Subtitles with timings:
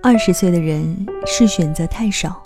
[0.00, 2.40] 二十岁的人是选择太少，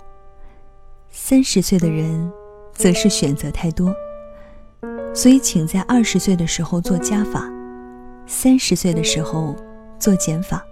[1.11, 2.31] 三十岁的人
[2.73, 3.93] 则是选择太多。
[5.13, 7.47] 所以，请在二十岁的时候做加法，
[8.25, 9.55] 三十岁的时候
[9.99, 10.65] 做减法，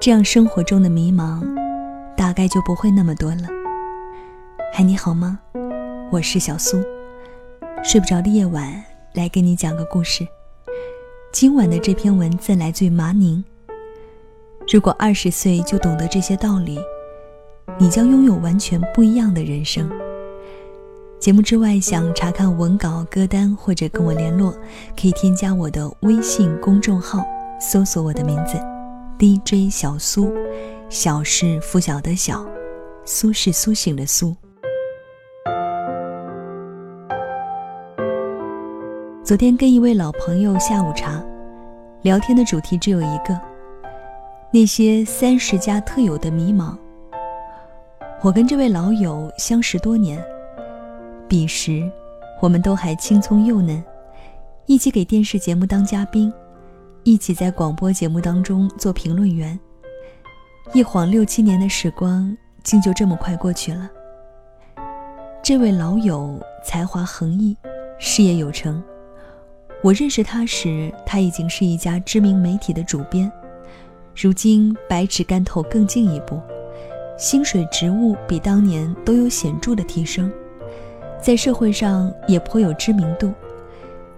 [0.00, 1.44] 这样生活中的迷茫
[2.16, 3.46] 大概就不会那么多了。
[4.72, 5.38] 嗨，你好吗？
[6.10, 6.82] 我是小苏。
[7.82, 8.82] 睡不着的夜晚，
[9.12, 10.26] 来给你讲个故事。
[11.30, 13.44] 今晚的这篇文字来自于麻宁。
[14.74, 16.80] 如果二十岁就懂得这些道理，
[17.78, 19.88] 你将拥有完全不一样的人生。
[21.20, 24.52] 节目之外，想查看文稿、歌单或者跟我联络，
[25.00, 27.24] 可以添加我的微信公众号，
[27.60, 28.58] 搜索我的名字
[29.16, 30.34] “DJ 小苏”，
[30.90, 32.44] 小是拂晓的小，
[33.04, 34.34] 苏是苏醒的苏。
[39.22, 41.22] 昨天跟一位老朋友下午茶，
[42.02, 43.53] 聊天的主题只有一个。
[44.54, 46.78] 那些三十加特有的迷茫。
[48.22, 50.24] 我跟这位老友相识多年，
[51.26, 51.90] 彼时
[52.40, 53.82] 我们都还青葱幼嫩，
[54.66, 56.32] 一起给电视节目当嘉宾，
[57.02, 59.58] 一起在广播节目当中做评论员。
[60.72, 63.90] 一晃六七年的时光，竟就这么快过去了。
[65.42, 67.56] 这位老友才华横溢，
[67.98, 68.80] 事业有成。
[69.82, 73.28] 我认识他时，他已经是一家知名媒体的主编。
[74.16, 76.40] 如今百尺竿头更进一步，
[77.18, 80.30] 薪水、职务比当年都有显著的提升，
[81.20, 83.32] 在社会上也颇有知名度，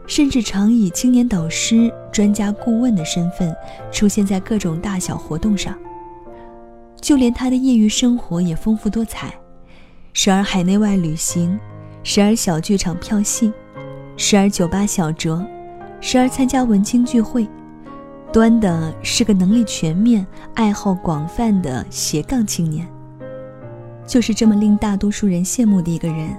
[0.06, 3.54] 甚至常以青年导师、专家顾问的身份
[3.90, 5.74] 出现在各种大小活动上。
[7.00, 9.32] 就连他的业余生活也丰富多彩，
[10.12, 11.58] 时而海内外旅行，
[12.02, 13.52] 时而小剧场票戏，
[14.16, 15.46] 时而酒吧小酌，
[16.00, 17.46] 时而参加文青聚会。
[18.36, 22.86] 端的是个能力全面、爱好广泛的斜杠青年。
[24.06, 26.36] 就是这么令大多数人羡慕的一个人，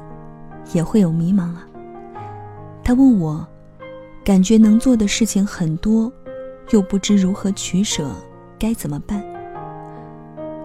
[0.73, 1.67] 也会有迷茫啊。
[2.83, 3.43] 他问我，
[4.23, 6.13] 感觉能做的事情很多，
[6.69, 8.11] 又不知如何取舍，
[8.59, 9.25] 该怎么办？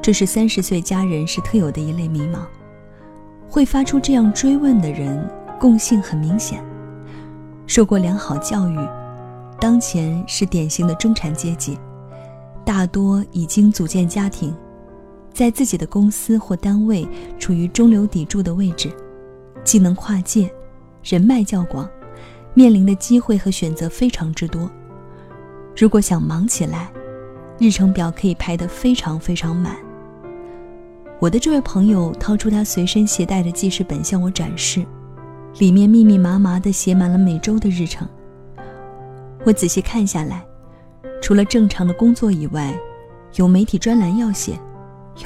[0.02, 2.40] 这是三十岁家人是特有的一类迷茫。
[3.48, 5.26] 会发出这样追问的人，
[5.58, 6.62] 共性很明显，
[7.66, 8.78] 受过良好教育。
[9.62, 11.78] 当前是典型的中产阶级，
[12.64, 14.52] 大多已经组建家庭，
[15.32, 17.06] 在自己的公司或单位
[17.38, 18.90] 处于中流砥柱的位置，
[19.62, 20.52] 技能跨界，
[21.04, 21.88] 人脉较广，
[22.54, 24.68] 面临的机会和选择非常之多。
[25.76, 26.90] 如果想忙起来，
[27.56, 29.76] 日程表可以排得非常非常满。
[31.20, 34.84] 我的这位朋友掏出他随身携带的记事本向我展示，
[35.58, 38.08] 里面密密麻麻地写满了每周的日程。
[39.44, 40.44] 我仔细看下来，
[41.20, 42.72] 除了正常的工作以外，
[43.34, 44.56] 有媒体专栏要写，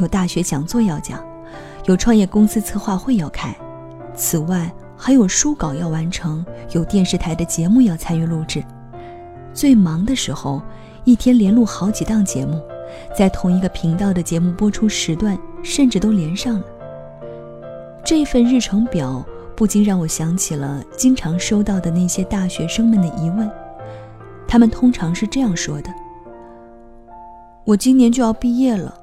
[0.01, 1.23] 有大学讲座要讲，
[1.85, 3.55] 有创业公司策划会要开，
[4.15, 8.65] 此外还有书稿要完成，有电视台的节目要参与录制。
[9.53, 10.63] 最忙的时候，
[11.05, 12.59] 一天连录好几档节目，
[13.15, 16.65] 在同一个频道的节目播出时段甚至都连上了。
[18.03, 19.23] 这份日程表
[19.55, 23.51] 不禁让我想起了经常收到的那些大学生们的疑问。
[24.57, 25.93] 他们通常是这样说的
[27.67, 28.99] ：“我今年就要毕业了，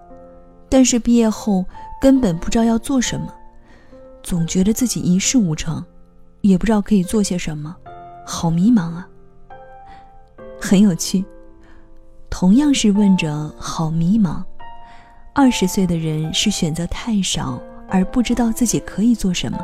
[0.68, 1.64] 但是毕业后
[2.02, 3.32] 根本不知道要做什么，
[4.24, 5.86] 总觉得自己一事无成，
[6.42, 7.76] 也不知道可以做些什么，
[8.26, 9.08] 好迷茫啊。”
[10.60, 11.24] 很有趣，
[12.32, 14.44] 同样是问着“好迷茫”，
[15.36, 17.62] 二十岁的人是选择太少
[17.92, 19.60] 而不知道自己可以做什么，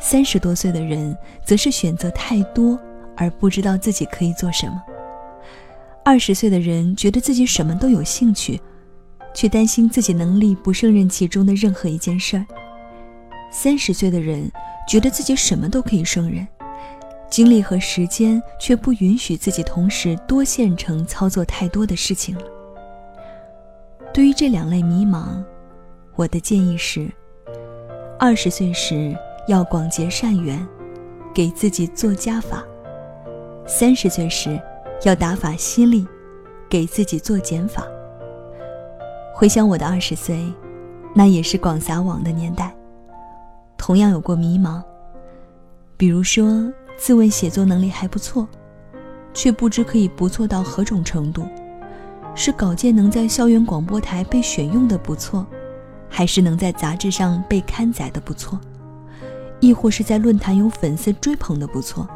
[0.00, 1.14] 三十多岁的人
[1.44, 2.80] 则是选择太多。
[3.16, 4.82] 而不知道自己可以做什么。
[6.04, 8.60] 二十岁的人觉得自己什么都有兴趣，
[9.34, 12.46] 却担心自己能力不胜任其中的任何一件事儿。
[13.50, 14.50] 三十岁的人
[14.88, 16.46] 觉得自己什么都可以胜任，
[17.28, 22.42] 精力和时间却不允许自己同时多线程操作太多的事情了。
[24.14, 25.42] 对于这两类迷茫，
[26.14, 27.10] 我的建议是：
[28.18, 29.16] 二十岁时
[29.48, 30.64] 要广结善缘，
[31.34, 32.64] 给自己做加法。
[33.68, 34.60] 三十岁时，
[35.02, 36.06] 要打法犀利，
[36.68, 37.84] 给自己做减法。
[39.34, 40.40] 回想我的二十岁，
[41.12, 42.72] 那也是广撒网的年代，
[43.76, 44.80] 同样有过迷茫。
[45.96, 48.46] 比如说，自问写作能力还不错，
[49.34, 51.44] 却不知可以不错到何种程度：
[52.36, 55.44] 是稿件能在校园广播台被选用的不错，
[56.08, 58.60] 还是能在杂志上被刊载的不错，
[59.58, 62.08] 亦或是在论坛有粉丝追捧的不错？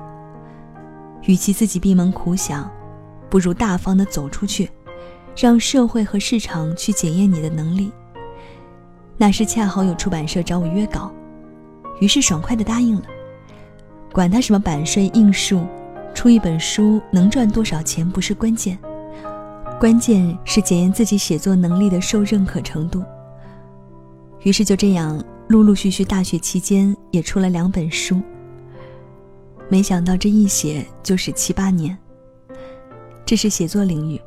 [1.27, 2.71] 与其自己闭门苦想，
[3.29, 4.71] 不如大方的走出去，
[5.37, 7.93] 让社会和市场去检验你的能力。
[9.17, 11.13] 那时恰好有出版社找我约稿，
[12.01, 13.03] 于是爽快的答应了。
[14.13, 15.65] 管他什么版税印数，
[16.15, 18.79] 出一本书能赚多少钱不是关键，
[19.79, 23.05] 关键是检验自己写作能力的受认可程度。
[24.43, 28.21] 于是就这样，陆陆续续，大学期间也出了两本书。
[29.71, 31.97] 没想到这一写就是七八年。
[33.25, 34.21] 这是写作领域。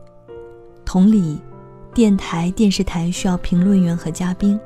[0.86, 1.38] 同理，
[1.94, 4.58] 电台、电视台需要评论员和嘉宾，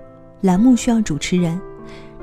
[0.42, 1.60] 栏目需要主持人，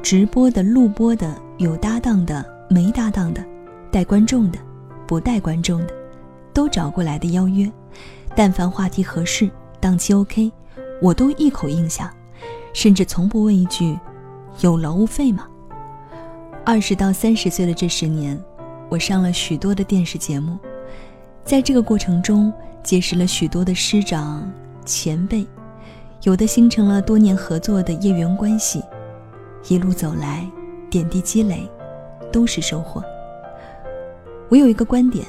[0.01, 3.45] 直播的、录播的、有搭档的、没搭档的、
[3.91, 4.59] 带观众的、
[5.05, 5.89] 不带观众的，
[6.53, 7.71] 都找过来的邀约。
[8.37, 9.51] 但凡话题合适、
[9.81, 10.53] 档期 OK，
[11.03, 12.15] 我都一口应下，
[12.73, 13.99] 甚至从不问一句
[14.63, 15.49] ：“有劳务费吗？”
[16.67, 18.43] 二十到三十岁的这十年，
[18.89, 20.59] 我上了许多的电视节目，
[21.45, 22.53] 在这个过程中。
[22.83, 24.47] 结识了许多的师长
[24.85, 25.47] 前辈，
[26.25, 28.83] 有的形成了多年合作的业缘关系，
[29.71, 30.47] 一路走来，
[30.91, 31.67] 点滴积累，
[32.31, 33.03] 都是收获。
[34.51, 35.25] 我有一个观点：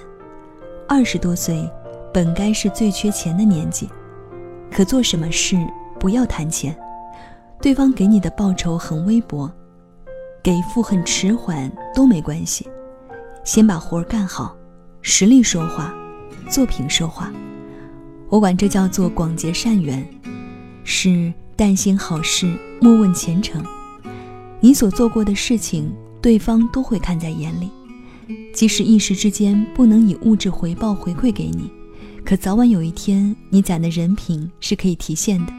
[0.86, 1.66] 二十多岁
[2.14, 3.88] 本该是最缺钱的年纪，
[4.70, 5.56] 可做什么事
[5.98, 6.76] 不要谈钱，
[7.62, 9.50] 对方给你的报酬很微薄，
[10.46, 12.68] 给付很迟缓都没关系，
[13.44, 14.56] 先把活儿干好，
[15.02, 15.92] 实力说话，
[16.52, 17.34] 作品说话。
[18.30, 20.08] 我管这叫做广结善缘，
[20.84, 23.66] 是但行好事，莫问前程。
[24.60, 27.72] 你所做过的事情，对方都会看在眼里。
[28.54, 31.72] 即使一时之间不能以物质回报回馈给你，
[32.24, 35.52] 可早晚有一天，你攒的人品是可以提现的。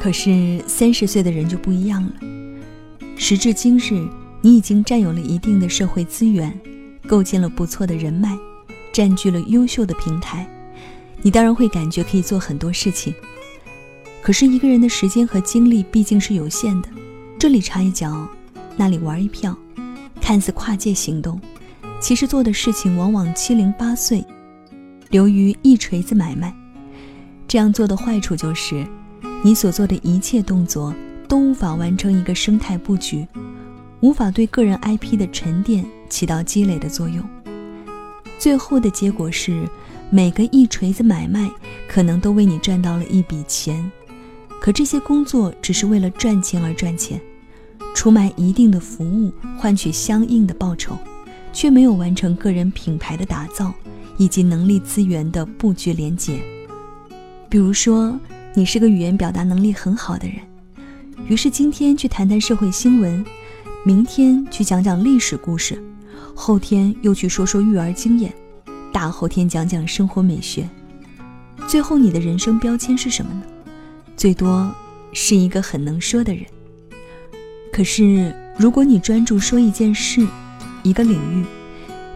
[0.00, 2.12] 可是三十岁的人就不一样了。
[3.22, 4.08] 时至今日，
[4.40, 6.58] 你已经占有了一定的社会资源，
[7.06, 8.34] 构建了不错的人脉，
[8.94, 10.48] 占据了优秀的平台。
[11.20, 13.12] 你当然会感觉可以做很多事情，
[14.22, 16.88] 可是一个人的时间和精力毕竟是有限的，
[17.38, 18.26] 这里插一脚，
[18.74, 19.54] 那里玩一票，
[20.18, 21.38] 看似跨界行动，
[22.00, 24.24] 其实做的事情往往七零八碎，
[25.10, 26.52] 流于一锤子买卖。
[27.46, 28.82] 这样做的坏处就是，
[29.42, 30.94] 你所做的一切动作
[31.30, 33.24] 都无法完成一个生态布局，
[34.00, 37.24] 无法对个人 IP 的沉淀起到积累的作用，
[38.36, 39.64] 最后的结果是。
[40.12, 41.48] 每个一锤子买卖，
[41.88, 43.88] 可能都为你赚到了一笔钱，
[44.60, 47.20] 可这些工作只是为了赚钱而赚钱，
[47.94, 50.98] 出卖一定的服务换取相应的报酬，
[51.52, 53.72] 却没有完成个人品牌的打造
[54.16, 56.40] 以及能力资源的布局连接。
[57.48, 58.18] 比如说，
[58.52, 60.38] 你是个语言表达能力很好的人，
[61.26, 63.24] 于是今天去谈谈社会新闻，
[63.84, 65.80] 明天去讲讲历史故事，
[66.34, 68.32] 后天又去说说育儿经验。
[68.92, 70.68] 大后天讲讲生活美学，
[71.68, 73.42] 最后你的人生标签是什么呢？
[74.16, 74.68] 最多
[75.12, 76.44] 是一个很能说的人。
[77.72, 80.26] 可是如果你专注说一件事、
[80.82, 81.44] 一个领域，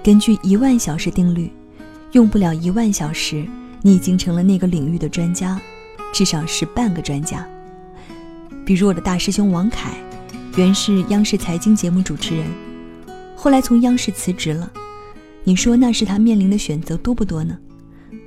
[0.03, 1.49] 根据一万小时定律，
[2.11, 3.47] 用不了一万小时，
[3.81, 5.61] 你已经成了那个领域的专家，
[6.13, 7.49] 至少是半个专家。
[8.65, 9.93] 比如我的大师兄王凯，
[10.57, 12.47] 原是央视财经节目主持人，
[13.37, 14.71] 后来从央视辞职了。
[15.43, 17.59] 你说那是他面临的选择多不多呢？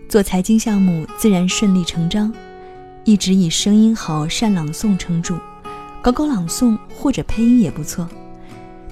[0.08, 2.32] 做财经项目自然顺理成章，
[3.04, 5.36] 一直以声音好、善朗诵撑住，
[6.02, 8.08] 搞搞朗诵或者配音也不错。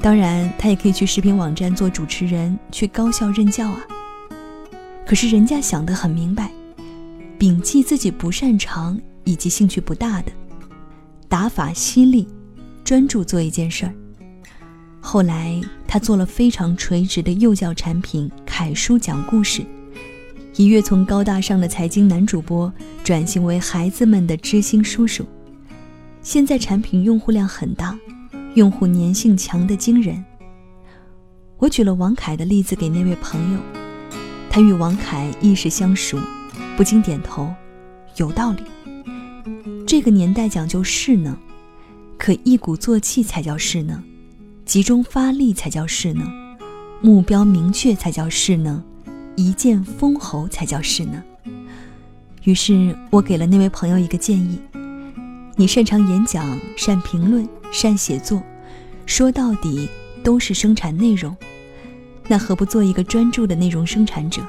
[0.01, 3.85] 当然，他也可以去视频网站做主持人，去高校任教啊。
[5.05, 6.51] 可是人家想得很明白，
[7.37, 10.31] 摒弃自己不擅长以及兴趣不大的，
[11.27, 12.27] 打法犀利，
[12.83, 13.93] 专注做一件事儿。
[14.99, 19.63] 后来，他做了非常垂直的幼教产品——凯叔讲故事，
[20.55, 22.71] 一跃从高大上的财经男主播
[23.03, 25.25] 转型为孩子们的知心叔叔。
[26.21, 27.97] 现在产品用户量很大，
[28.55, 30.23] 用户粘性强的惊人。
[31.57, 33.59] 我举了王凯的例子给那位朋友，
[34.49, 36.17] 他与王凯亦是相熟，
[36.75, 37.53] 不禁点头，
[38.15, 38.63] 有道理。
[39.87, 41.37] 这个年代讲究势能，
[42.17, 44.03] 可一鼓作气才叫势能。
[44.65, 46.27] 集中发力才叫势能，
[47.01, 48.83] 目标明确才叫势能，
[49.35, 51.21] 一剑封喉才叫势能。
[52.45, 54.59] 于是我给了那位朋友一个建议：
[55.55, 58.41] 你擅长演讲、善评论、善写作，
[59.05, 59.87] 说到底
[60.23, 61.35] 都是生产内容，
[62.27, 64.41] 那何不做一个专注的内容生产者？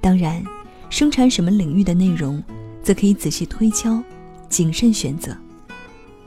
[0.00, 0.42] 当然，
[0.90, 2.42] 生产什么领域的内容，
[2.82, 4.02] 则可以仔细推敲，
[4.54, 5.36] 谨慎选择。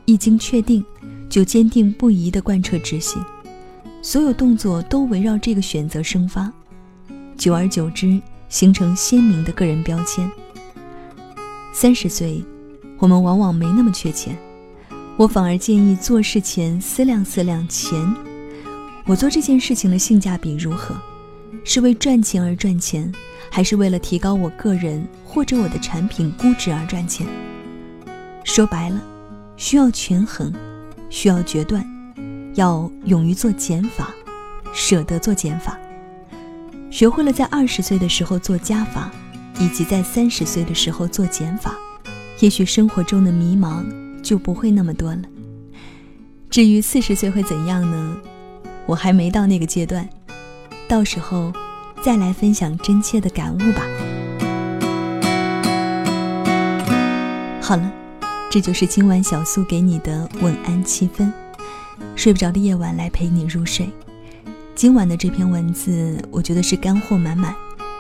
[0.04, 0.84] 一经确定。
[1.30, 3.22] 就坚定不移地贯彻执行，
[4.02, 6.50] 所有动作都围绕这个选择生发，
[7.38, 10.32] 久而久之形成鲜明的个人标签。
[11.74, 12.42] 三十岁，
[12.98, 14.38] 我们往往没那么缺钱。
[15.18, 18.02] 我反而建议做事前思量思量钱，
[19.06, 20.96] 我做这件事情的性价比如何？
[21.66, 23.14] 是为赚钱而赚钱，
[23.52, 27.28] 还是为了提高我个人或者我的产品估值而赚钱？
[28.48, 29.00] 说白了，
[29.58, 30.52] 需要权衡，
[31.10, 31.86] 需要决断，
[32.56, 34.10] 要勇于做减法，
[34.74, 35.78] 舍得做减法。
[36.90, 39.12] 学会了在二十岁的时候做加法，
[39.60, 41.76] 以及在三十岁的时候做减法，
[42.40, 43.84] 也许生活中的迷茫。
[44.24, 45.22] 就不会那么多了。
[46.50, 48.18] 至于四十岁会怎样呢？
[48.86, 50.10] 我还没到那个阶段，
[50.86, 51.54] 到时候
[52.02, 53.84] 再来分享真切的感悟吧。
[57.62, 57.90] 好了，
[58.50, 61.32] 这就是今晚小苏给你的晚安七分。
[62.16, 63.90] 睡不着的夜晚来陪你入睡。
[64.74, 67.54] 今晚的这篇文字，我觉得是干货满满，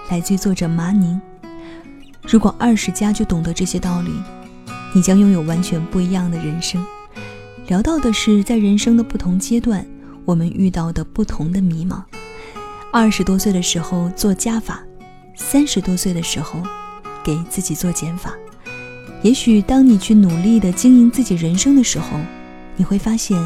[0.09, 1.19] 来自于作者麻宁。
[2.21, 4.11] 如果二十加就懂得这些道理。
[4.95, 6.83] 你将拥有完全不一样的人生。
[7.67, 9.85] 聊到的是在人生的不同阶段，
[10.25, 12.01] 我们遇到的不同的迷茫。
[12.91, 14.81] 二十多岁的时候做加法，
[15.35, 16.63] 三十多岁的时候
[17.23, 18.33] 给自己做减法。
[19.23, 22.19] 也许当你去努力的经营自己人生的时候，
[22.75, 23.37] 你会发现，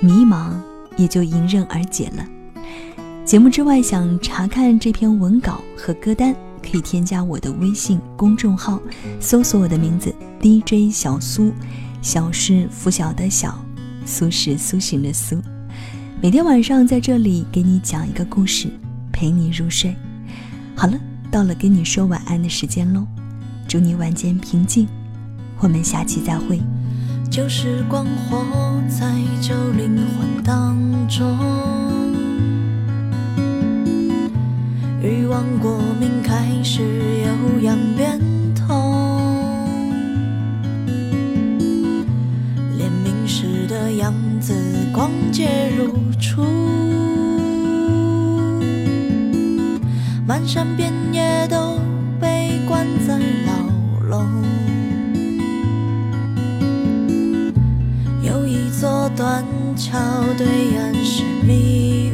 [0.00, 0.52] 迷茫
[0.96, 2.26] 也就迎刃而解了。
[3.24, 6.34] 节目之外，想查看这篇文稿和歌单。
[6.62, 8.78] 可以添加我的微信公众号，
[9.18, 11.54] 搜索我的名字 DJ 小苏，
[12.02, 13.58] 小是拂晓的小，
[14.04, 15.40] 苏是苏醒的苏。
[16.20, 18.68] 每天晚上在这里给你讲一个故事，
[19.10, 19.96] 陪你入睡。
[20.76, 21.00] 好了，
[21.30, 23.06] 到了跟你说晚安的时间喽，
[23.66, 24.86] 祝你晚间平静，
[25.62, 26.58] 我们下期再会。
[27.30, 28.44] 旧时光活
[28.88, 30.76] 在旧灵魂当
[31.06, 31.36] 中。
[35.02, 38.18] 欲望过敏开始有痒变
[38.54, 38.66] 痛，
[42.78, 44.54] 怜悯时的样子
[44.92, 46.42] 光洁如初，
[50.26, 51.78] 漫山遍野都
[52.20, 53.52] 被关在牢
[54.08, 54.26] 笼，
[59.80, 59.98] 桥
[60.36, 62.09] 对岸是迷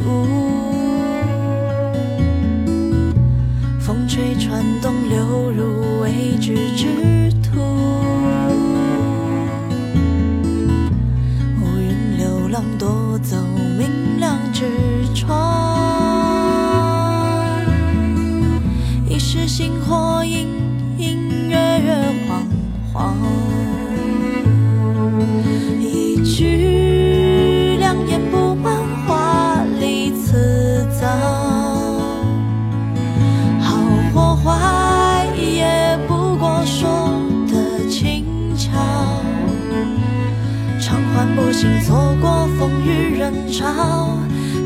[41.56, 44.18] 不幸错过风雨人潮，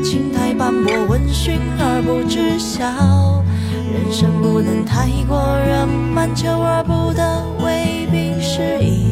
[0.03, 2.83] 青苔斑驳，闻讯而不知晓。
[3.93, 9.10] 人生不能太过圆满，求而不得，未必是一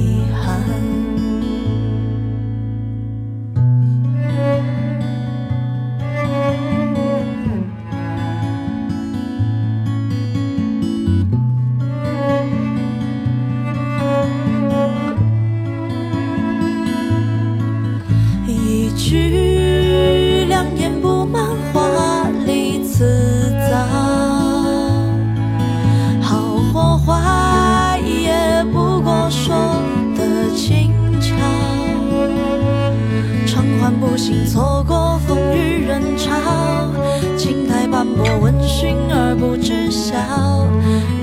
[39.99, 40.15] 笑。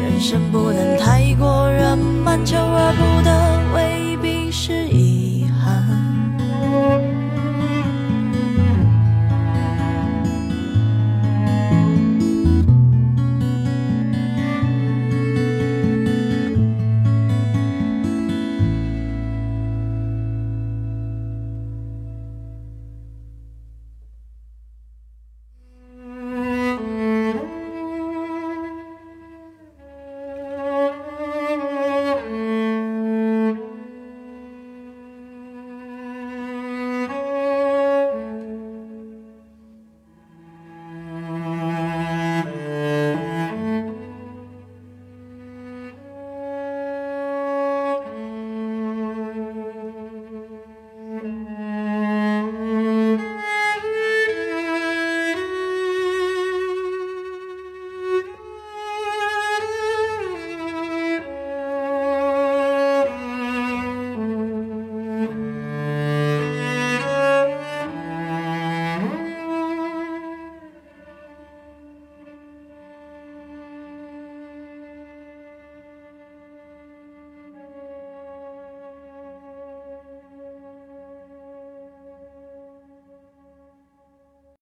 [0.02, 3.15] 人生不能太过圆满，求而不。